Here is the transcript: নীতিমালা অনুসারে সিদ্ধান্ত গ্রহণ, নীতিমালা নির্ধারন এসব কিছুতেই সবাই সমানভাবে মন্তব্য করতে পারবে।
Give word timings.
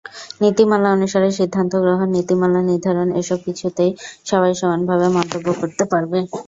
নীতিমালা 0.41 0.87
অনুসারে 0.95 1.29
সিদ্ধান্ত 1.39 1.73
গ্রহণ, 1.83 2.07
নীতিমালা 2.15 2.59
নির্ধারন 2.69 3.07
এসব 3.21 3.39
কিছুতেই 3.47 3.91
সবাই 4.25 4.53
সমানভাবে 4.61 5.07
মন্তব্য 5.17 5.47
করতে 5.61 5.83
পারবে। 5.91 6.17